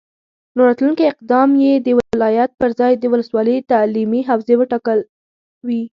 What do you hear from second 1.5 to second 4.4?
چې د ولایت پرځای د ولسوالي تعلیمي